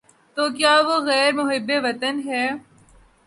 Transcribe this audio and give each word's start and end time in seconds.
تو 0.37 0.43
کیا 0.57 0.73
وہ 0.87 0.95
غیر 1.07 1.31
محب 1.37 1.69
وطن 1.83 2.15
ہے؟ 2.25 2.45